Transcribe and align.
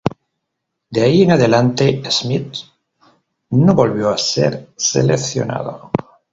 De 0.89 1.03
ahí 1.03 1.21
en 1.21 1.29
adelante, 1.29 2.01
Smith 2.09 2.55
no 3.51 3.75
volvió 3.75 4.09
a 4.09 4.17
ser 4.17 4.69
seleccionado. 4.75 5.91